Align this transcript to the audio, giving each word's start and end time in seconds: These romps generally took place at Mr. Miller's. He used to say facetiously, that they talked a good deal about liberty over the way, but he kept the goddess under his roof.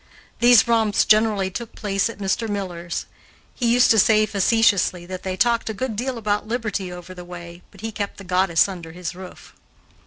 These 0.39 0.67
romps 0.67 1.05
generally 1.05 1.51
took 1.51 1.75
place 1.75 2.09
at 2.09 2.17
Mr. 2.17 2.49
Miller's. 2.49 3.05
He 3.53 3.71
used 3.71 3.91
to 3.91 3.99
say 3.99 4.25
facetiously, 4.25 5.05
that 5.05 5.21
they 5.21 5.37
talked 5.37 5.69
a 5.69 5.75
good 5.75 5.95
deal 5.95 6.17
about 6.17 6.47
liberty 6.47 6.91
over 6.91 7.13
the 7.13 7.23
way, 7.23 7.61
but 7.69 7.81
he 7.81 7.91
kept 7.91 8.17
the 8.17 8.23
goddess 8.23 8.67
under 8.67 8.93
his 8.93 9.13
roof. 9.13 9.53